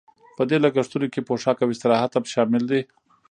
[0.35, 2.81] په دې لګښتونو کې پوښاک او استراحت هم شامل دي